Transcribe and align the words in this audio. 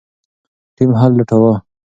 ټیم 0.75 0.91
حل 0.99 1.11
لټاوه. 1.19 1.53